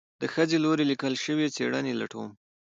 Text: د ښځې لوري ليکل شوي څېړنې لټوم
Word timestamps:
د 0.21 0.23
ښځې 0.33 0.57
لوري 0.63 0.83
ليکل 0.91 1.13
شوي 1.23 1.47
څېړنې 1.55 1.93
لټوم 2.01 2.31